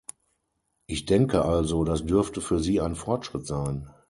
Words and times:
Ich 0.87 1.05
denke 1.05 1.45
also, 1.45 1.83
das 1.83 2.03
dürfte 2.03 2.41
für 2.41 2.57
Sie 2.59 2.81
ein 2.81 2.95
Fortschritt 2.95 3.45
sein. 3.45 3.91